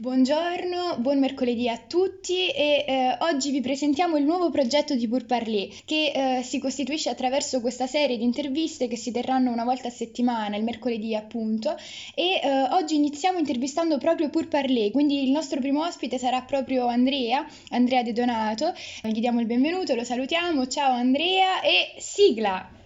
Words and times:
Buongiorno, 0.00 0.98
buon 0.98 1.18
mercoledì 1.18 1.68
a 1.68 1.76
tutti 1.76 2.50
e 2.50 2.84
eh, 2.86 3.16
oggi 3.18 3.50
vi 3.50 3.60
presentiamo 3.60 4.16
il 4.16 4.22
nuovo 4.22 4.48
progetto 4.48 4.94
di 4.94 5.08
Pour 5.08 5.26
Parler 5.26 5.68
che 5.84 6.12
eh, 6.38 6.42
si 6.44 6.60
costituisce 6.60 7.10
attraverso 7.10 7.60
questa 7.60 7.88
serie 7.88 8.16
di 8.16 8.22
interviste 8.22 8.86
che 8.86 8.96
si 8.96 9.10
terranno 9.10 9.50
una 9.50 9.64
volta 9.64 9.88
a 9.88 9.90
settimana, 9.90 10.54
il 10.54 10.62
mercoledì 10.62 11.16
appunto 11.16 11.76
e 12.14 12.40
eh, 12.40 12.62
oggi 12.70 12.94
iniziamo 12.94 13.40
intervistando 13.40 13.98
proprio 13.98 14.30
Pour 14.30 14.46
Parler, 14.46 14.92
quindi 14.92 15.24
il 15.24 15.32
nostro 15.32 15.58
primo 15.58 15.84
ospite 15.84 16.16
sarà 16.16 16.42
proprio 16.42 16.86
Andrea, 16.86 17.44
Andrea 17.70 18.04
De 18.04 18.12
Donato, 18.12 18.72
gli 19.02 19.18
diamo 19.18 19.40
il 19.40 19.46
benvenuto, 19.46 19.96
lo 19.96 20.04
salutiamo, 20.04 20.68
ciao 20.68 20.92
Andrea 20.92 21.60
e 21.60 21.96
sigla! 21.98 22.77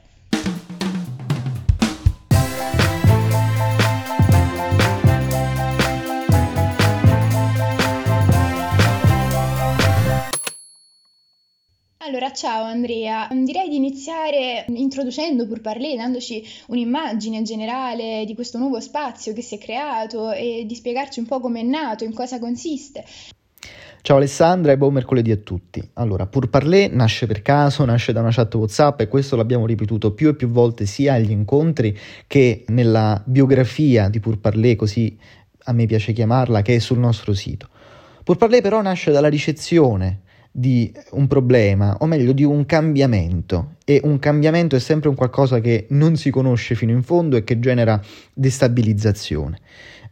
Allora, 12.05 12.33
ciao 12.33 12.65
Andrea, 12.65 13.29
direi 13.31 13.69
di 13.69 13.77
iniziare 13.77 14.65
introducendo 14.75 15.47
Pur 15.47 15.61
Parler, 15.61 15.97
dandoci 15.97 16.43
un'immagine 16.67 17.43
generale 17.43 18.25
di 18.27 18.35
questo 18.35 18.59
nuovo 18.59 18.81
spazio 18.81 19.33
che 19.33 19.41
si 19.41 19.55
è 19.55 19.59
creato 19.59 20.33
e 20.33 20.65
di 20.67 20.75
spiegarci 20.75 21.21
un 21.21 21.27
po' 21.27 21.39
come 21.39 21.61
è 21.61 21.63
nato, 21.63 22.03
in 22.03 22.13
cosa 22.13 22.41
consiste. 22.41 23.05
Ciao 24.01 24.17
Alessandra 24.17 24.73
e 24.73 24.77
buon 24.77 24.95
mercoledì 24.95 25.31
a 25.31 25.37
tutti. 25.37 25.81
Allora, 25.93 26.27
Pur 26.27 26.51
Parler 26.51 26.93
nasce 26.93 27.29
per 27.29 27.41
caso, 27.41 27.85
nasce 27.85 28.13
da 28.13 28.19
una 28.19 28.33
chat 28.33 28.53
WhatsApp 28.53 29.03
e 29.03 29.07
questo 29.07 29.37
l'abbiamo 29.37 29.65
ripetuto 29.65 30.13
più 30.13 30.31
e 30.31 30.35
più 30.35 30.49
volte 30.49 30.87
sia 30.87 31.15
agli 31.15 31.31
incontri 31.31 31.97
che 32.27 32.65
nella 32.67 33.23
biografia 33.25 34.09
di 34.09 34.19
Pur 34.19 34.41
Parler, 34.41 34.75
così 34.75 35.17
a 35.67 35.73
me 35.73 35.87
piace 35.87 36.13
chiamarla, 36.13 36.63
che 36.63 36.75
è 36.75 36.79
sul 36.81 36.99
nostro 36.99 37.33
sito. 37.33 37.69
Pur 38.25 38.39
Parler 38.39 38.61
però 38.61 38.83
nasce 38.83 39.13
dalla 39.13 39.29
ricezione 39.29 40.23
di 40.55 40.93
un 41.13 41.27
problema, 41.27 41.97
o 42.01 42.07
meglio 42.07 42.33
di 42.33 42.45
un 42.45 42.67
cambiamento. 42.67 43.77
E 43.85 44.01
un 44.05 44.19
cambiamento 44.19 44.77
è 44.77 44.79
sempre 44.79 45.09
un 45.09 45.15
qualcosa 45.15 45.61
che 45.61 45.87
non 45.91 46.17
si 46.17 46.31
conosce 46.31 46.75
fino 46.75 46.93
in 46.93 47.03
fondo 47.03 47.37
e 47.37 47.43
che 47.43 47.59
genera 47.59 48.01
destabilizzazione. 48.35 49.59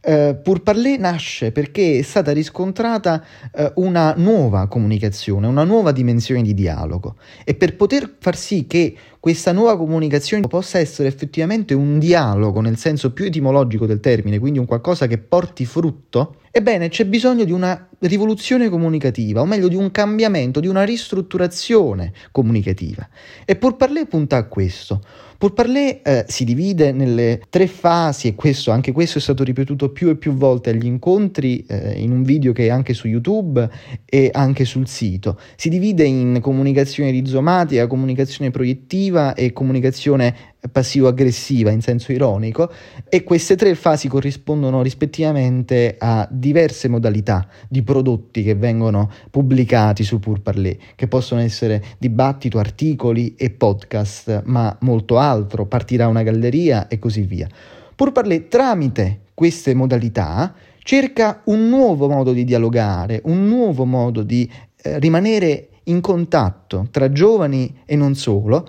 Uh, 0.03 0.41
Pour 0.43 0.63
Parler 0.63 0.99
nasce 0.99 1.53
perché 1.53 1.99
è 1.99 2.03
stata 2.03 2.33
riscontrata 2.33 3.23
uh, 3.53 3.83
una 3.83 4.15
nuova 4.17 4.67
comunicazione, 4.67 5.47
una 5.47 5.65
nuova 5.65 5.93
dimensione 5.93 6.41
di 6.41 6.55
dialogo 6.55 7.17
e 7.45 7.55
per 7.55 7.77
poter 7.77 8.17
far 8.19 8.35
sì 8.35 8.67
che 8.67 8.97
questa 9.21 9.53
nuova 9.53 9.77
comunicazione 9.77 10.47
possa 10.47 10.79
essere 10.79 11.07
effettivamente 11.07 11.75
un 11.75 11.99
dialogo 11.99 12.63
nel 12.63 12.79
senso 12.79 13.13
più 13.13 13.27
etimologico 13.27 13.85
del 13.85 14.01
termine, 14.01 14.39
quindi 14.39 14.59
un 14.59 14.65
qualcosa 14.65 15.07
che 15.07 15.19
porti 15.19 15.67
frutto, 15.67 16.37
ebbene 16.51 16.89
c'è 16.89 17.07
bisogno 17.07 17.45
di 17.45 17.53
una 17.53 17.89
rivoluzione 18.01 18.69
comunicativa, 18.69 19.41
o 19.41 19.47
meglio 19.47 19.69
di 19.69 19.77
un 19.77 19.91
cambiamento, 19.91 20.61
di 20.61 20.69
una 20.69 20.85
ristrutturazione 20.85 22.13
comunicativa. 22.33 23.09
E 23.45 23.57
Pour 23.57 23.77
Parler 23.77 24.07
punta 24.07 24.37
a 24.37 24.45
questo. 24.45 25.03
Pour 25.37 25.55
Parler 25.55 26.01
eh, 26.03 26.25
si 26.29 26.45
divide 26.45 26.93
nelle 26.93 27.41
tre 27.49 27.67
fasi 27.67 28.29
e 28.29 28.35
questo, 28.35 28.73
anche 28.73 28.93
questo 28.93 29.19
è 29.19 29.21
stato 29.21 29.43
ripetuto 29.43 29.91
più 29.91 30.11
e 30.11 30.17
più 30.17 30.35
volte 30.35 30.71
agli 30.71 30.85
incontri 30.85 31.65
eh, 31.67 31.93
in 31.99 32.13
un 32.13 32.23
video 32.23 32.53
che 32.53 32.67
è 32.67 32.69
anche 32.69 32.93
su 32.93 33.07
YouTube 33.07 33.67
e 34.05 34.31
anche 34.33 34.65
sul 34.65 34.87
sito. 34.87 35.39
Si 35.57 35.71
divide 35.71 36.05
in 36.05 36.41
comunicazione 36.43 37.11
rizomatica, 37.11 37.87
comunicazione 37.87 38.51
proiettiva 38.51 39.33
e 39.35 39.53
comunicazione 39.53 40.59
passivo-aggressiva 40.71 41.71
in 41.71 41.81
senso 41.81 42.13
ironico 42.13 42.71
e 43.09 43.23
queste 43.23 43.57
tre 43.57 43.75
fasi 43.75 44.09
corrispondono 44.09 44.83
rispettivamente 44.83 45.97
a 45.99 46.29
diverse 46.31 46.89
modalità 46.89 47.47
di 47.69 47.83
prodotti 47.83 48.43
che 48.43 48.55
vengono 48.55 49.11
pubblicati 49.31 50.05
su 50.05 50.19
Pour 50.19 50.41
Parler, 50.41 50.77
che 50.95 51.09
possono 51.09 51.41
essere 51.41 51.83
dibattito, 51.99 52.59
articoli 52.59 53.35
e 53.37 53.51
podcast, 53.51 54.43
ma 54.45 54.77
molto 54.81 55.19
altro, 55.19 55.67
partirà 55.67 56.09
una 56.09 56.23
galleria 56.23 56.89
e 56.89 56.99
così 56.99 57.23
via. 57.23 57.49
Pour 57.95 58.13
Parler 58.13 58.43
tramite 58.43 59.21
queste 59.35 59.75
modalità 59.75 60.55
cerca 60.83 61.43
un 61.45 61.69
nuovo 61.69 62.09
modo 62.09 62.33
di 62.33 62.45
dialogare, 62.45 63.21
un 63.25 63.47
nuovo 63.47 63.85
modo 63.85 64.23
di 64.23 64.51
eh, 64.83 64.99
rimanere 64.99 65.69
in 65.85 66.01
contatto 66.01 66.89
tra 66.91 67.11
giovani 67.11 67.81
e 67.85 67.97
non 67.97 68.15
solo, 68.15 68.67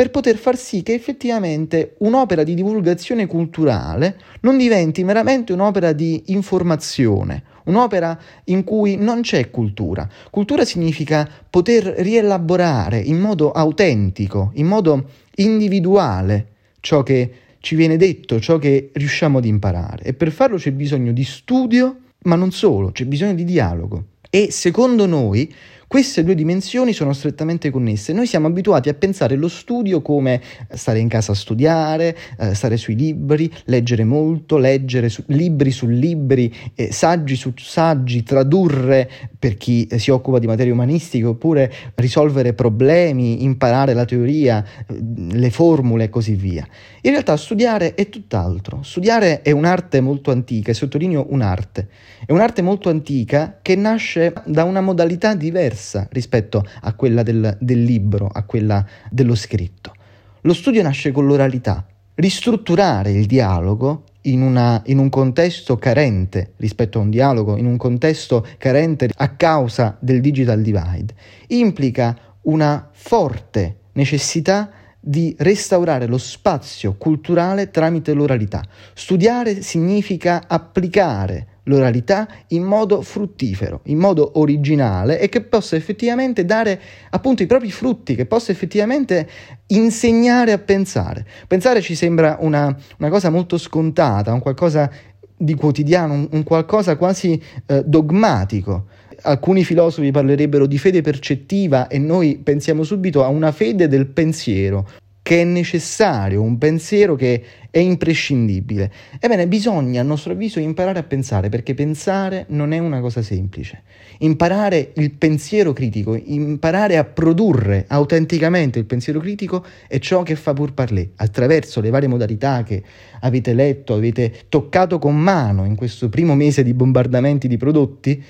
per 0.00 0.10
poter 0.10 0.38
far 0.38 0.56
sì 0.56 0.82
che 0.82 0.94
effettivamente 0.94 1.96
un'opera 1.98 2.42
di 2.42 2.54
divulgazione 2.54 3.26
culturale 3.26 4.18
non 4.40 4.56
diventi 4.56 5.04
meramente 5.04 5.52
un'opera 5.52 5.92
di 5.92 6.22
informazione, 6.28 7.42
un'opera 7.64 8.18
in 8.44 8.64
cui 8.64 8.96
non 8.96 9.20
c'è 9.20 9.50
cultura. 9.50 10.08
Cultura 10.30 10.64
significa 10.64 11.28
poter 11.50 11.84
rielaborare 11.98 12.98
in 12.98 13.18
modo 13.18 13.52
autentico, 13.52 14.52
in 14.54 14.68
modo 14.68 15.10
individuale 15.34 16.46
ciò 16.80 17.02
che 17.02 17.32
ci 17.60 17.74
viene 17.74 17.98
detto, 17.98 18.40
ciò 18.40 18.56
che 18.56 18.92
riusciamo 18.94 19.36
ad 19.36 19.44
imparare. 19.44 20.04
E 20.04 20.14
per 20.14 20.32
farlo 20.32 20.56
c'è 20.56 20.72
bisogno 20.72 21.12
di 21.12 21.24
studio, 21.24 21.96
ma 22.22 22.36
non 22.36 22.52
solo, 22.52 22.90
c'è 22.90 23.04
bisogno 23.04 23.34
di 23.34 23.44
dialogo. 23.44 24.04
E 24.30 24.50
secondo 24.50 25.04
noi 25.04 25.52
queste 25.90 26.22
due 26.22 26.36
dimensioni 26.36 26.92
sono 26.92 27.12
strettamente 27.12 27.68
connesse. 27.70 28.12
Noi 28.12 28.28
siamo 28.28 28.46
abituati 28.46 28.88
a 28.88 28.94
pensare 28.94 29.34
lo 29.34 29.48
studio 29.48 30.02
come 30.02 30.40
stare 30.70 31.00
in 31.00 31.08
casa 31.08 31.32
a 31.32 31.34
studiare, 31.34 32.16
eh, 32.38 32.54
stare 32.54 32.76
sui 32.76 32.94
libri, 32.94 33.52
leggere 33.64 34.04
molto, 34.04 34.56
leggere 34.56 35.08
su, 35.08 35.24
libri 35.26 35.72
su 35.72 35.88
libri, 35.88 36.54
eh, 36.76 36.92
saggi 36.92 37.34
su 37.34 37.52
saggi, 37.56 38.22
tradurre 38.22 39.10
per 39.36 39.56
chi 39.56 39.88
eh, 39.88 39.98
si 39.98 40.12
occupa 40.12 40.38
di 40.38 40.46
materie 40.46 40.70
umanistiche 40.70 41.24
oppure 41.24 41.72
risolvere 41.96 42.52
problemi, 42.52 43.42
imparare 43.42 43.92
la 43.92 44.04
teoria, 44.04 44.64
eh, 44.86 44.96
le 45.32 45.50
formule 45.50 46.04
e 46.04 46.08
così 46.08 46.34
via. 46.34 46.64
In 47.00 47.10
realtà 47.10 47.36
studiare 47.36 47.94
è 47.94 48.08
tutt'altro. 48.08 48.84
Studiare 48.84 49.42
è 49.42 49.50
un'arte 49.50 50.00
molto 50.00 50.30
antica, 50.30 50.70
e 50.70 50.74
sottolineo 50.74 51.26
un'arte. 51.30 51.88
È 52.24 52.30
un'arte 52.30 52.62
molto 52.62 52.90
antica 52.90 53.58
che 53.60 53.74
nasce 53.74 54.32
da 54.44 54.62
una 54.62 54.80
modalità 54.80 55.34
diversa 55.34 55.78
diversa 55.80 56.06
rispetto 56.10 56.64
a 56.82 56.92
quella 56.94 57.22
del, 57.22 57.56
del 57.58 57.82
libro, 57.82 58.28
a 58.30 58.42
quella 58.44 58.84
dello 59.10 59.34
scritto. 59.34 59.94
Lo 60.42 60.52
studio 60.52 60.82
nasce 60.82 61.10
con 61.10 61.26
l'oralità. 61.26 61.86
Ristrutturare 62.14 63.10
il 63.12 63.26
dialogo 63.26 64.04
in, 64.22 64.42
una, 64.42 64.82
in, 64.86 64.98
un 64.98 65.08
contesto 65.08 65.78
carente 65.78 66.52
rispetto 66.56 66.98
a 66.98 67.02
un 67.02 67.10
dialogo, 67.10 67.56
in 67.56 67.64
un 67.64 67.78
contesto 67.78 68.46
carente 68.58 69.08
a 69.16 69.28
causa 69.30 69.96
del 69.98 70.20
digital 70.20 70.60
divide, 70.60 71.14
implica 71.48 72.16
una 72.42 72.88
forte 72.92 73.76
necessità 73.92 74.70
di 75.02 75.34
restaurare 75.38 76.06
lo 76.06 76.18
spazio 76.18 76.94
culturale 76.96 77.70
tramite 77.70 78.12
l'oralità. 78.12 78.62
Studiare 78.92 79.62
significa 79.62 80.44
applicare 80.46 81.46
l'oralità 81.70 82.28
in 82.48 82.64
modo 82.64 83.00
fruttifero, 83.00 83.80
in 83.84 83.98
modo 83.98 84.32
originale 84.34 85.20
e 85.20 85.28
che 85.28 85.40
possa 85.42 85.76
effettivamente 85.76 86.44
dare 86.44 86.80
appunto 87.10 87.42
i 87.42 87.46
propri 87.46 87.70
frutti, 87.70 88.14
che 88.14 88.26
possa 88.26 88.52
effettivamente 88.52 89.28
insegnare 89.68 90.52
a 90.52 90.58
pensare. 90.58 91.24
Pensare 91.46 91.80
ci 91.80 91.94
sembra 91.94 92.36
una, 92.40 92.76
una 92.98 93.08
cosa 93.08 93.30
molto 93.30 93.56
scontata, 93.56 94.32
un 94.32 94.40
qualcosa 94.40 94.90
di 95.36 95.54
quotidiano, 95.54 96.12
un, 96.12 96.28
un 96.32 96.42
qualcosa 96.42 96.96
quasi 96.96 97.40
eh, 97.66 97.82
dogmatico. 97.86 98.86
Alcuni 99.22 99.64
filosofi 99.64 100.10
parlerebbero 100.10 100.66
di 100.66 100.78
fede 100.78 101.02
percettiva 101.02 101.88
e 101.88 101.98
noi 101.98 102.40
pensiamo 102.42 102.82
subito 102.82 103.22
a 103.22 103.28
una 103.28 103.52
fede 103.52 103.86
del 103.86 104.06
pensiero, 104.06 104.88
che 105.22 105.42
è 105.42 105.44
necessario, 105.44 106.42
un 106.42 106.58
pensiero 106.58 107.14
che 107.14 107.44
è 107.70 107.78
imprescindibile. 107.78 108.90
Ebbene, 109.20 109.46
bisogna, 109.46 110.00
a 110.00 110.04
nostro 110.04 110.32
avviso, 110.32 110.58
imparare 110.58 110.98
a 110.98 111.02
pensare, 111.02 111.48
perché 111.48 111.74
pensare 111.74 112.46
non 112.48 112.72
è 112.72 112.78
una 112.78 113.00
cosa 113.00 113.22
semplice. 113.22 113.82
Imparare 114.18 114.92
il 114.94 115.12
pensiero 115.12 115.72
critico, 115.72 116.16
imparare 116.16 116.96
a 116.96 117.04
produrre 117.04 117.84
autenticamente 117.88 118.78
il 118.78 118.86
pensiero 118.86 119.20
critico 119.20 119.64
è 119.86 119.98
ciò 119.98 120.22
che 120.22 120.34
fa 120.34 120.52
pur 120.52 120.72
parler, 120.72 121.10
attraverso 121.16 121.80
le 121.80 121.90
varie 121.90 122.08
modalità 122.08 122.62
che 122.62 122.82
avete 123.20 123.54
letto, 123.54 123.94
avete 123.94 124.32
toccato 124.48 124.98
con 124.98 125.16
mano 125.16 125.64
in 125.64 125.76
questo 125.76 126.08
primo 126.08 126.34
mese 126.34 126.62
di 126.62 126.74
bombardamenti 126.74 127.46
di 127.46 127.56
prodotti. 127.56 128.22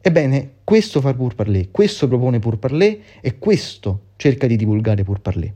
Ebbene, 0.00 0.50
questo 0.64 1.00
fa 1.00 1.12
pur 1.12 1.34
parler, 1.34 1.70
questo 1.70 2.08
propone 2.08 2.38
pur 2.38 2.58
parler 2.58 2.98
e 3.20 3.38
questo 3.38 4.06
cerca 4.16 4.46
di 4.46 4.56
divulgare 4.56 5.04
pur 5.04 5.20
parler. 5.20 5.52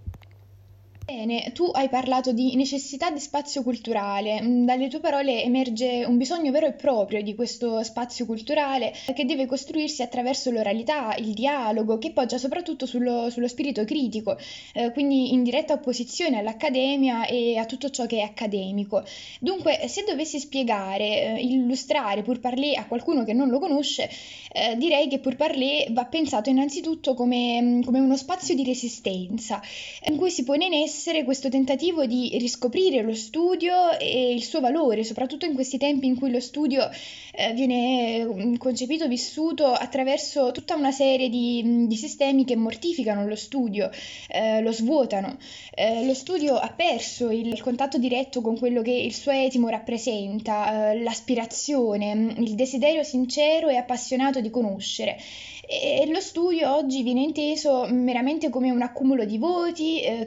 Bene, 1.14 1.52
tu 1.52 1.64
hai 1.74 1.90
parlato 1.90 2.32
di 2.32 2.56
necessità 2.56 3.10
di 3.10 3.20
spazio 3.20 3.62
culturale. 3.62 4.40
Mm, 4.40 4.64
dalle 4.64 4.88
tue 4.88 4.98
parole 4.98 5.42
emerge 5.42 6.06
un 6.06 6.16
bisogno 6.16 6.50
vero 6.50 6.66
e 6.66 6.72
proprio 6.72 7.22
di 7.22 7.34
questo 7.34 7.82
spazio 7.82 8.24
culturale 8.24 8.94
che 9.14 9.26
deve 9.26 9.44
costruirsi 9.44 10.00
attraverso 10.00 10.50
l'oralità, 10.50 11.14
il 11.16 11.34
dialogo, 11.34 11.98
che 11.98 12.12
poggia 12.12 12.38
soprattutto 12.38 12.86
sullo, 12.86 13.28
sullo 13.28 13.46
spirito 13.46 13.84
critico, 13.84 14.38
eh, 14.72 14.90
quindi 14.92 15.34
in 15.34 15.42
diretta 15.42 15.74
opposizione 15.74 16.38
all'accademia 16.38 17.26
e 17.26 17.58
a 17.58 17.66
tutto 17.66 17.90
ciò 17.90 18.06
che 18.06 18.20
è 18.20 18.22
accademico. 18.22 19.04
Dunque, 19.38 19.86
se 19.88 20.04
dovessi 20.08 20.38
spiegare, 20.38 21.36
eh, 21.36 21.40
illustrare 21.42 22.22
Pur 22.22 22.40
Parler 22.40 22.78
a 22.78 22.86
qualcuno 22.86 23.22
che 23.22 23.34
non 23.34 23.50
lo 23.50 23.58
conosce, 23.58 24.08
eh, 24.50 24.76
direi 24.78 25.08
che 25.08 25.18
Pur 25.18 25.36
Parler 25.36 25.92
va 25.92 26.06
pensato 26.06 26.48
innanzitutto 26.48 27.12
come, 27.12 27.82
come 27.84 28.00
uno 28.00 28.16
spazio 28.16 28.54
di 28.54 28.64
resistenza, 28.64 29.60
in 30.06 30.16
cui 30.16 30.30
si 30.30 30.44
pone 30.44 30.64
in 30.64 30.72
essere 30.72 31.00
essere 31.02 31.24
questo 31.24 31.48
tentativo 31.48 32.06
di 32.06 32.36
riscoprire 32.38 33.02
lo 33.02 33.12
studio 33.12 33.98
e 33.98 34.32
il 34.32 34.44
suo 34.44 34.60
valore, 34.60 35.02
soprattutto 35.02 35.46
in 35.46 35.54
questi 35.54 35.76
tempi 35.76 36.06
in 36.06 36.16
cui 36.16 36.30
lo 36.30 36.38
studio 36.38 36.88
eh, 37.32 37.52
viene 37.54 38.24
mm, 38.24 38.54
concepito, 38.54 39.08
vissuto 39.08 39.66
attraverso 39.72 40.52
tutta 40.52 40.76
una 40.76 40.92
serie 40.92 41.28
di, 41.28 41.60
mm, 41.64 41.86
di 41.86 41.96
sistemi 41.96 42.44
che 42.44 42.54
mortificano 42.54 43.26
lo 43.26 43.34
studio, 43.34 43.90
eh, 44.28 44.60
lo 44.60 44.70
svuotano. 44.70 45.38
Eh, 45.74 46.06
lo 46.06 46.14
studio 46.14 46.54
ha 46.54 46.68
perso 46.68 47.30
il, 47.30 47.48
il, 47.48 47.60
contatto 47.60 47.98
diretto 47.98 48.40
con 48.40 48.56
quello 48.56 48.80
che 48.80 48.92
il 48.92 49.12
suo 49.12 49.32
etimo 49.32 49.68
rappresenta, 49.70 50.92
eh, 50.92 51.00
l'aspirazione, 51.02 52.14
mm, 52.14 52.30
il 52.42 52.54
desiderio 52.54 53.02
sincero 53.02 53.68
e 53.68 53.74
appassionato 53.74 54.40
di 54.40 54.50
conoscere. 54.50 55.18
E 55.64 56.06
lo 56.06 56.20
studio 56.20 56.74
oggi 56.74 57.02
viene 57.02 57.22
inteso 57.22 57.86
meramente 57.88 58.50
come 58.50 58.70
un 58.70 58.82
accumulo 58.82 59.24
di 59.24 59.38
voti, 59.38 60.02
eh, 60.02 60.26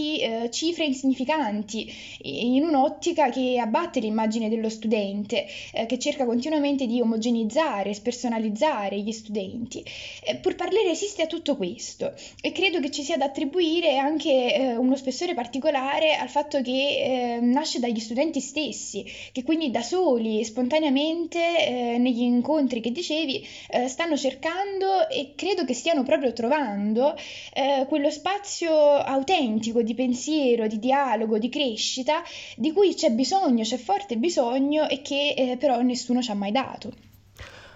crediti, 0.00 0.18
eh, 0.18 0.50
cifre 0.50 0.84
insignificanti, 0.84 1.92
in 2.22 2.64
un'ottica 2.64 3.28
che 3.30 3.58
abbatte 3.58 4.00
l'immagine 4.00 4.48
dello 4.48 4.68
studente, 4.68 5.46
eh, 5.72 5.86
che 5.86 5.98
cerca 5.98 6.24
continuamente 6.24 6.86
di 6.86 7.00
omogenizzare, 7.00 7.92
spersonalizzare 7.92 8.98
gli 8.98 9.12
studenti. 9.12 9.84
Eh, 10.24 10.36
pur 10.36 10.54
parlare 10.54 10.90
esiste 10.90 11.22
a 11.22 11.26
tutto 11.26 11.56
questo 11.56 12.14
e 12.40 12.52
credo 12.52 12.80
che 12.80 12.90
ci 12.90 13.02
sia 13.02 13.16
da 13.16 13.26
attribuire 13.26 13.98
anche 13.98 14.54
eh, 14.54 14.76
uno 14.76 14.96
spessore 14.96 15.34
particolare 15.34 16.14
al 16.14 16.28
fatto 16.28 16.62
che 16.62 16.70
eh, 16.70 17.40
nasce 17.40 17.78
dagli 17.78 18.00
studenti 18.00 18.40
stessi, 18.40 19.04
che 19.32 19.42
quindi 19.42 19.70
da 19.70 19.82
soli, 19.82 20.44
spontaneamente, 20.44 21.98
negli 21.98 22.22
incontri 22.22 22.80
che 22.80 22.92
dicevi, 22.92 23.46
stanno 23.86 24.16
cercando 24.16 25.08
e 25.08 25.32
credo 25.34 25.64
che 25.64 25.74
stiano 25.74 26.02
proprio 26.02 26.32
trovando 26.32 27.16
eh, 27.52 27.84
quello 27.88 28.10
spazio 28.10 28.70
autentico 28.70 29.82
di 29.82 29.89
pensiero, 29.94 30.66
di 30.66 30.78
dialogo, 30.78 31.38
di 31.38 31.48
crescita 31.48 32.22
di 32.56 32.72
cui 32.72 32.94
c'è 32.94 33.10
bisogno, 33.10 33.62
c'è 33.62 33.76
forte 33.76 34.16
bisogno 34.16 34.88
e 34.88 35.02
che 35.02 35.34
eh, 35.36 35.56
però 35.58 35.80
nessuno 35.80 36.22
ci 36.22 36.30
ha 36.30 36.34
mai 36.34 36.52
dato. 36.52 36.92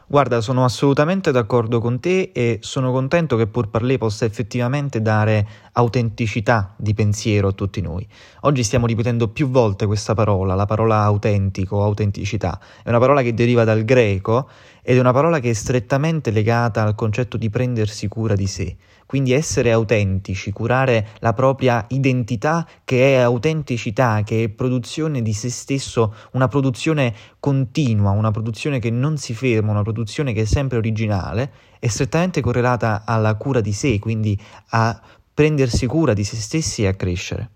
Guarda, 0.07 0.43
sono 0.43 0.65
assolutamente 0.65 1.33
d'accordo 1.33 1.81
con 1.81 1.99
te 1.99 2.31
e 2.35 2.59
sono 2.61 2.93
contento 2.93 3.37
che 3.37 3.47
Pur 3.47 3.71
Parler 3.71 3.97
possa 3.97 4.27
effettivamente 4.27 5.01
dare 5.01 5.47
autenticità 5.73 6.75
di 6.77 6.93
pensiero 6.93 7.49
a 7.49 7.53
tutti 7.53 7.81
noi. 7.81 8.07
Oggi 8.43 8.63
stiamo 8.63 8.87
ripetendo 8.87 9.29
più 9.29 9.49
volte 9.49 9.87
questa 9.87 10.13
parola, 10.13 10.55
la 10.55 10.67
parola 10.67 11.01
autentico, 11.01 11.83
autenticità. 11.83 12.61
È 12.83 12.91
una 12.91 12.99
parola 12.99 13.23
che 13.23 13.33
deriva 13.33 13.65
dal 13.65 13.85
greco 13.85 14.49
ed 14.87 14.99
è 14.99 15.01
una 15.01 15.13
parola 15.13 15.41
che 15.41 15.49
è 15.49 15.55
strettamente 15.55 16.31
legata 16.31 16.83
al 16.83 16.95
concetto 16.95 17.39
di 17.39 17.49
prendersi 17.49 18.07
cura 18.07 18.35
di 18.35 18.47
sé. 18.47 18.77
Quindi 19.07 19.33
essere 19.33 19.73
autentici, 19.73 20.53
curare 20.53 21.09
la 21.21 21.33
propria 21.33 21.87
identità 21.89 22.69
che 22.85 23.15
è 23.15 23.21
autenticità, 23.21 24.23
che 24.25 24.45
è 24.45 24.49
produzione 24.51 25.23
di 25.23 25.33
se 25.33 25.49
stesso, 25.49 26.15
una 26.33 26.49
produzione 26.49 27.15
continua, 27.41 28.11
una 28.11 28.31
produzione 28.31 28.79
che 28.79 28.91
non 28.91 29.17
si 29.17 29.33
ferma, 29.33 29.71
una 29.71 29.83
produzione 29.83 30.35
che 30.35 30.43
è 30.43 30.47
sempre 30.47 30.77
originale, 30.77 31.51
è 31.79 31.87
strettamente 31.87 32.43
correlata 32.43 33.05
alla 33.07 33.35
cura 33.37 33.63
di 33.63 33.73
sé, 33.73 33.99
quindi 33.99 34.39
a 34.71 35.01
prendersi 35.33 35.87
cura 35.87 36.13
di 36.13 36.25
se 36.25 36.37
stessi 36.37 36.83
e 36.83 36.89
a 36.89 36.95
crescere. 36.95 37.51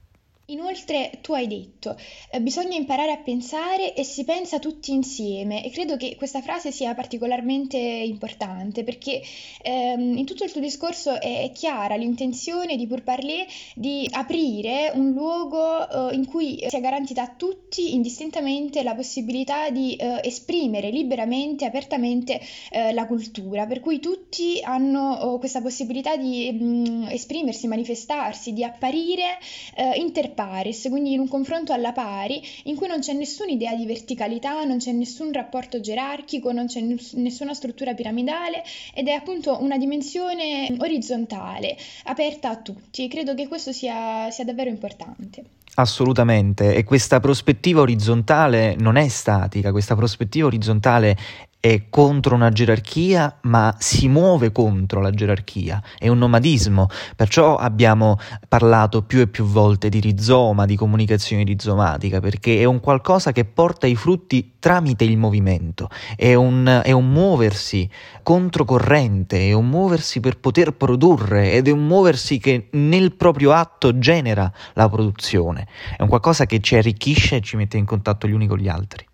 Inoltre 0.79 1.19
tu 1.23 1.33
hai 1.33 1.49
detto, 1.49 1.97
eh, 2.31 2.41
bisogna 2.41 2.77
imparare 2.77 3.11
a 3.11 3.17
pensare 3.17 3.95
e 3.95 4.05
si 4.05 4.23
pensa 4.23 4.61
tutti 4.61 4.93
insieme. 4.93 5.65
E 5.65 5.71
credo 5.71 5.97
che 5.97 6.15
questa 6.17 6.41
frase 6.41 6.71
sia 6.71 6.95
particolarmente 6.95 7.77
importante 7.77 8.85
perché 8.85 9.21
ehm, 9.63 10.17
in 10.17 10.25
tutto 10.25 10.45
il 10.45 10.53
tuo 10.53 10.61
discorso 10.61 11.21
è, 11.21 11.51
chiara 11.53 11.97
l'intenzione 11.97 12.77
di 12.77 12.87
Pur 12.87 13.03
Parler 13.03 13.45
di 13.75 14.09
aprire 14.13 14.93
un 14.95 15.11
luogo 15.11 16.11
eh, 16.11 16.15
in 16.15 16.27
cui 16.27 16.65
sia 16.69 16.81
garantita 16.81 17.23
a 17.23 17.35
tutti 17.37 17.95
indistintamente 17.95 18.85
la 18.85 18.95
possibilità 18.95 19.71
di 19.71 19.97
eh, 19.97 20.21
esprimere 20.23 20.91
liberamente, 20.91 21.65
apertamente 21.65 22.41
eh, 22.71 22.93
la 22.93 23.07
cultura, 23.07 23.67
per 23.67 23.81
cui 23.81 23.99
tutti 23.99 24.61
hanno 24.63 25.15
oh, 25.15 25.39
questa 25.39 25.61
possibilità 25.61 26.17
di 26.17 26.53
mh, 26.53 26.65
mm, 26.65 27.03
esprimersi, 27.09 27.67
manifestarsi, 27.67 28.53
di 28.53 28.63
apparire, 28.63 29.39
eh, 29.75 29.99
interpretare 29.99 30.67
pares, 30.69 30.87
quindi 30.89 31.13
in 31.13 31.21
un 31.21 31.29
confronto 31.29 31.73
alla 31.73 31.93
pari, 31.93 32.43
in 32.65 32.77
cui 32.77 32.87
non 32.87 33.01
c'è 33.01 33.13
nessuna 33.13 33.51
idea 33.51 33.75
di 33.75 33.87
verticalità, 33.87 34.65
non 34.65 34.79
c'è 34.79 34.93
nessun 34.93 35.33
rapporto 35.33 35.81
gerarchico, 35.81 36.53
non 36.53 36.67
c'è 36.67 36.81
nessuna 36.81 37.55
struttura 37.55 37.95
piramidale 37.95 38.63
ed 38.95 39.09
è 39.09 39.13
appunto 39.13 39.63
una 39.63 39.79
dimensione 39.79 40.75
orizzontale, 40.79 41.77
aperta 42.05 42.51
a 42.51 42.57
tutti 42.57 43.09
credo 43.09 43.35
che 43.35 43.49
questo 43.49 43.73
sia, 43.73 44.31
sia 44.31 44.45
davvero 44.45 44.71
importante. 44.71 45.45
Assolutamente, 45.75 46.75
e 46.75 46.83
questa 46.83 47.21
prospettiva 47.21 47.83
orizzontale 47.83 48.75
non 48.77 48.97
è 48.97 49.07
statica, 49.07 49.71
questa 49.71 49.95
prospettiva 49.95 50.47
orizzontale 50.49 51.17
è 51.61 51.89
contro 51.91 52.37
una 52.37 52.51
gerarchia, 52.51 53.39
ma 53.43 53.75
si 53.79 54.07
muove 54.09 54.53
contro 54.53 55.01
la 55.01 55.11
gerarchia, 55.11 55.83
è 55.99 56.07
un 56.07 56.19
nomadismo, 56.19 56.87
perciò 57.17 57.57
abbiamo 57.57 58.17
parlato 58.47 59.03
più 59.03 59.21
e 59.21 59.27
più 59.27 59.45
volte 59.45 59.89
di 59.89 59.99
rizoma, 59.99 60.67
di 60.67 60.77
comunicazione 60.77 61.43
rizomatica, 61.43 62.21
perché 62.21 62.61
è 62.61 62.65
un 62.65 62.79
qualcosa 62.79 63.33
che 63.33 63.45
porta 63.45 63.89
i 63.89 63.97
frutti 63.97 64.53
tramite 64.61 65.03
il 65.03 65.19
movimento, 65.19 65.89
è 66.15 66.35
un, 66.35 66.81
è 66.85 66.93
un 66.93 67.11
muoversi 67.11 67.91
controcorrente, 68.23 69.49
è 69.49 69.53
un 69.53 69.69
muoversi 69.69 70.21
per 70.21 70.39
poter 70.39 70.75
produrre 70.75 71.53
ed 71.53 71.67
è 71.67 71.73
un 71.73 71.85
muoversi 71.87 72.39
che 72.39 72.69
nel 72.73 73.17
proprio 73.17 73.51
atto 73.51 73.99
genera 73.99 74.51
la 74.75 74.89
produzione, 74.89 75.67
è 75.97 76.03
un 76.03 76.09
qualcosa 76.09 76.47
che 76.47 76.61
ci 76.61 76.77
arricchisce 76.77 77.37
e 77.37 77.41
ci 77.41 77.57
mette 77.57 77.79
in 77.79 77.85
contatto 77.85 78.29
gli 78.29 78.33
uni 78.33 78.47
con 78.47 78.59
gli 78.59 78.69
altri. 78.69 79.08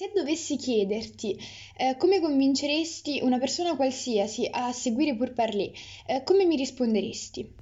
Se 0.00 0.10
dovessi 0.14 0.56
chiederti 0.56 1.38
eh, 1.76 1.94
come 1.98 2.20
convinceresti 2.20 3.20
una 3.22 3.38
persona 3.38 3.76
qualsiasi 3.76 4.48
a 4.50 4.72
seguire 4.72 5.14
Pur 5.14 5.34
Parler, 5.34 5.72
eh, 6.06 6.22
come 6.24 6.46
mi 6.46 6.56
risponderesti? 6.56 7.54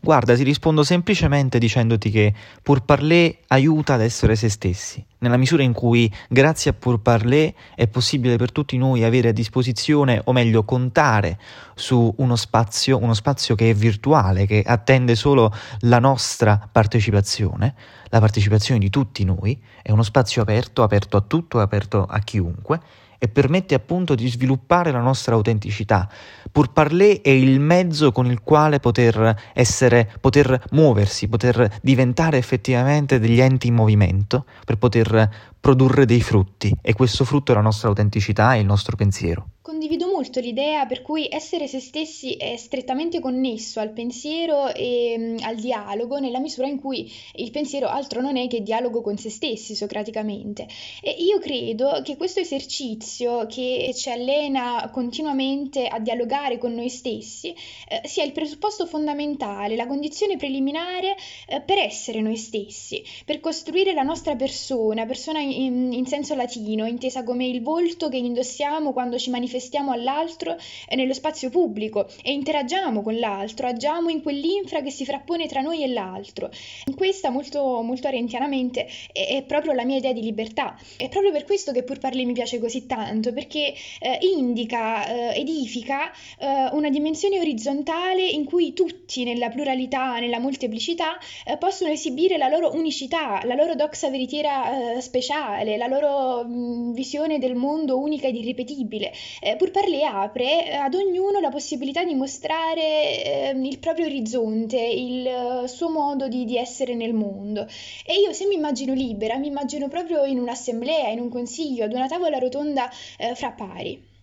Guarda, 0.00 0.36
ti 0.36 0.44
rispondo 0.44 0.84
semplicemente 0.84 1.58
dicendoti 1.58 2.10
che 2.10 2.32
Pur 2.62 2.84
Parler 2.84 3.38
aiuta 3.48 3.94
ad 3.94 4.02
essere 4.02 4.36
se 4.36 4.48
stessi, 4.48 5.04
nella 5.18 5.36
misura 5.36 5.62
in 5.62 5.72
cui, 5.72 6.12
grazie 6.28 6.70
a 6.70 6.74
Pur 6.74 7.00
Parler, 7.00 7.52
è 7.74 7.88
possibile 7.88 8.36
per 8.36 8.52
tutti 8.52 8.76
noi 8.76 9.02
avere 9.02 9.30
a 9.30 9.32
disposizione, 9.32 10.20
o 10.22 10.32
meglio, 10.32 10.64
contare 10.64 11.38
su 11.74 12.14
uno 12.18 12.36
spazio, 12.36 12.98
uno 12.98 13.14
spazio 13.14 13.54
che 13.54 13.70
è 13.70 13.74
virtuale, 13.74 14.46
che 14.46 14.62
attende 14.64 15.16
solo 15.16 15.52
la 15.80 15.98
nostra 15.98 16.68
partecipazione, 16.70 17.74
la 18.08 18.20
partecipazione 18.20 18.78
di 18.78 18.90
tutti 18.90 19.24
noi, 19.24 19.60
è 19.82 19.90
uno 19.90 20.04
spazio 20.04 20.42
aperto, 20.42 20.82
aperto 20.82 21.16
a 21.16 21.22
tutto, 21.22 21.58
aperto 21.58 22.04
a 22.04 22.18
chiunque 22.20 22.80
e 23.26 23.28
permette 23.28 23.74
appunto 23.74 24.14
di 24.14 24.28
sviluppare 24.28 24.92
la 24.92 25.00
nostra 25.00 25.34
autenticità. 25.34 26.08
Pur 26.50 26.72
parler 26.72 27.20
è 27.20 27.30
il 27.30 27.60
mezzo 27.60 28.12
con 28.12 28.26
il 28.26 28.40
quale 28.40 28.80
poter 28.80 29.34
essere, 29.52 30.10
poter 30.20 30.62
muoversi, 30.70 31.28
poter 31.28 31.78
diventare 31.82 32.38
effettivamente 32.38 33.18
degli 33.18 33.40
enti 33.40 33.66
in 33.66 33.74
movimento, 33.74 34.46
per 34.64 34.78
poter 34.78 35.28
produrre 35.66 36.06
dei 36.06 36.20
frutti 36.20 36.72
e 36.80 36.92
questo 36.92 37.24
frutto 37.24 37.50
è 37.50 37.56
la 37.56 37.60
nostra 37.60 37.88
autenticità 37.88 38.54
e 38.54 38.60
il 38.60 38.66
nostro 38.66 38.94
pensiero. 38.94 39.48
Condivido 39.66 40.06
molto 40.06 40.38
l'idea 40.38 40.86
per 40.86 41.02
cui 41.02 41.26
essere 41.28 41.66
se 41.66 41.80
stessi 41.80 42.34
è 42.34 42.56
strettamente 42.56 43.18
connesso 43.18 43.80
al 43.80 43.90
pensiero 43.90 44.72
e 44.72 45.16
mm, 45.18 45.36
al 45.42 45.56
dialogo 45.56 46.20
nella 46.20 46.38
misura 46.38 46.68
in 46.68 46.80
cui 46.80 47.12
il 47.34 47.50
pensiero 47.50 47.88
altro 47.88 48.20
non 48.20 48.36
è 48.36 48.46
che 48.46 48.62
dialogo 48.62 49.00
con 49.00 49.18
se 49.18 49.28
stessi 49.28 49.74
socraticamente. 49.74 50.68
E 51.02 51.10
io 51.18 51.40
credo 51.40 52.00
che 52.04 52.16
questo 52.16 52.38
esercizio 52.38 53.46
che 53.46 53.92
ci 53.92 54.08
allena 54.08 54.88
continuamente 54.92 55.88
a 55.88 55.98
dialogare 55.98 56.58
con 56.58 56.72
noi 56.72 56.88
stessi 56.88 57.52
eh, 57.88 58.06
sia 58.06 58.22
il 58.22 58.30
presupposto 58.30 58.86
fondamentale, 58.86 59.74
la 59.74 59.88
condizione 59.88 60.36
preliminare 60.36 61.16
eh, 61.48 61.60
per 61.60 61.78
essere 61.78 62.20
noi 62.20 62.36
stessi, 62.36 63.02
per 63.24 63.40
costruire 63.40 63.92
la 63.94 64.02
nostra 64.02 64.36
persona, 64.36 65.06
persona 65.06 65.40
in, 65.56 65.92
in, 65.92 66.06
senso 66.06 66.34
latino, 66.34 66.86
intesa 66.86 67.22
come 67.22 67.46
il 67.46 67.62
volto 67.62 68.08
che 68.08 68.16
indossiamo 68.16 68.92
quando 68.92 69.18
ci 69.18 69.30
manifestiamo 69.30 69.92
all'altro 69.92 70.56
nello 70.94 71.14
spazio 71.14 71.50
pubblico 71.50 72.06
e 72.22 72.32
interagiamo 72.32 73.02
con 73.02 73.18
l'altro, 73.18 73.66
agiamo 73.66 74.08
in 74.08 74.22
quell'infra 74.22 74.82
che 74.82 74.90
si 74.90 75.04
frappone 75.04 75.46
tra 75.46 75.60
noi 75.60 75.82
e 75.82 75.88
l'altro. 75.88 76.50
In 76.86 76.94
questa, 76.94 77.30
molto, 77.30 77.82
molto 77.82 78.06
arentianamente, 78.06 78.86
è, 79.12 79.36
è, 79.36 79.42
proprio 79.42 79.72
la 79.72 79.84
mia 79.84 79.96
idea 79.96 80.12
di 80.12 80.22
libertà. 80.22 80.76
È 80.96 81.08
proprio 81.08 81.32
per 81.32 81.44
questo 81.44 81.72
che 81.72 81.82
Pur 81.82 81.98
Parler 81.98 82.26
mi 82.26 82.32
piace 82.32 82.58
così 82.58 82.86
tanto, 82.86 83.32
perché 83.32 83.74
eh, 84.00 84.18
indica, 84.20 85.06
eh, 85.06 85.40
edifica 85.40 86.10
eh, 86.38 86.68
una 86.72 86.90
dimensione 86.90 87.38
orizzontale 87.40 88.26
in 88.26 88.44
cui 88.44 88.72
tutti, 88.72 89.24
nella 89.24 89.48
pluralità, 89.48 90.18
nella 90.18 90.38
molteplicità, 90.38 91.18
eh, 91.44 91.56
possono 91.56 91.90
esibire 91.90 92.36
la 92.36 92.48
loro 92.48 92.74
unicità, 92.74 93.40
la 93.44 93.54
loro 93.54 93.74
doxa 93.74 94.10
veritiera 94.10 94.94
eh, 94.94 95.00
speciale, 95.46 95.76
la 95.76 95.86
loro 95.86 96.44
visione 96.92 97.38
del 97.38 97.54
mondo 97.54 98.00
unica 98.00 98.26
ed 98.26 98.34
irripetibile. 98.34 99.12
Eh, 99.40 99.56
Pur 99.56 99.70
Parler 99.70 100.12
apre 100.12 100.76
ad 100.76 100.94
ognuno 100.94 101.38
la 101.40 101.50
possibilità 101.50 102.04
di 102.04 102.14
mostrare 102.14 103.24
ehm, 103.24 103.64
il 103.64 103.78
proprio 103.78 104.06
orizzonte, 104.06 104.76
il 104.78 105.64
suo 105.66 105.90
modo 105.90 106.28
di, 106.28 106.44
di 106.44 106.56
essere 106.56 106.94
nel 106.94 107.14
mondo. 107.14 107.66
E 108.04 108.14
io 108.24 108.32
se 108.32 108.46
mi 108.46 108.54
immagino 108.54 108.92
libera, 108.92 109.36
mi 109.36 109.46
immagino 109.46 109.88
proprio 109.88 110.24
in 110.24 110.38
un'assemblea, 110.38 111.08
in 111.08 111.20
un 111.20 111.28
consiglio, 111.28 111.84
ad 111.84 111.92
una 111.92 112.08
tavola 112.08 112.38
rotonda 112.38 112.90
eh, 113.18 113.34
fra 113.34 113.52
pari. 113.52 114.14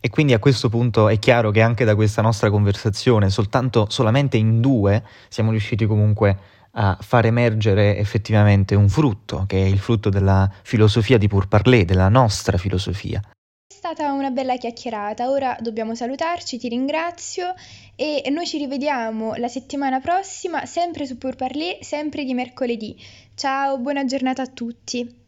E 0.00 0.10
quindi 0.10 0.34
a 0.34 0.38
questo 0.38 0.68
punto 0.68 1.08
è 1.08 1.18
chiaro 1.18 1.50
che 1.50 1.62
anche 1.62 1.86
da 1.86 1.94
questa 1.94 2.20
nostra 2.20 2.50
conversazione, 2.50 3.30
soltanto 3.30 3.86
solamente 3.88 4.36
in 4.36 4.60
due, 4.60 5.02
siamo 5.28 5.50
riusciti 5.50 5.86
comunque 5.86 6.36
a 6.74 6.96
far 7.00 7.26
emergere 7.26 7.96
effettivamente 7.98 8.74
un 8.74 8.88
frutto, 8.88 9.44
che 9.46 9.62
è 9.62 9.66
il 9.66 9.78
frutto 9.78 10.08
della 10.10 10.50
filosofia 10.62 11.18
di 11.18 11.28
Pourparlers, 11.28 11.84
della 11.84 12.08
nostra 12.08 12.58
filosofia. 12.58 13.20
È 13.20 13.72
stata 13.72 14.12
una 14.12 14.30
bella 14.30 14.56
chiacchierata, 14.56 15.30
ora 15.30 15.56
dobbiamo 15.60 15.94
salutarci, 15.94 16.58
ti 16.58 16.68
ringrazio 16.68 17.54
e 17.96 18.22
noi 18.30 18.46
ci 18.46 18.58
rivediamo 18.58 19.34
la 19.34 19.48
settimana 19.48 20.00
prossima, 20.00 20.66
sempre 20.66 21.06
su 21.06 21.18
Pourparlers, 21.18 21.86
sempre 21.86 22.24
di 22.24 22.34
mercoledì. 22.34 22.96
Ciao, 23.34 23.78
buona 23.78 24.04
giornata 24.04 24.42
a 24.42 24.46
tutti. 24.46 25.23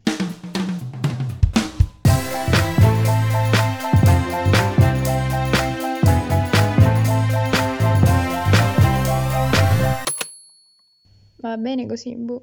Va 11.46 11.56
bene 11.56 11.86
così, 11.86 12.16
boh. 12.16 12.42